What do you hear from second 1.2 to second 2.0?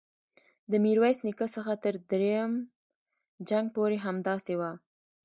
نیکه څخه تر